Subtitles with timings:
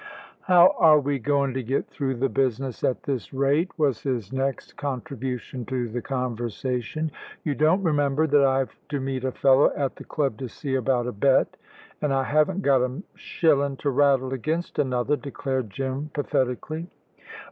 [0.41, 4.75] "How are we goin' to get through the business at this rate?" was his next
[4.75, 7.11] contribution to the conversation.
[7.43, 11.05] "You don't remember that I've to meet a fellow at the club to see about
[11.05, 11.55] a bet.
[12.01, 16.87] An' I haven't got one shillin' to rattle against another," declared Jim, pathetically.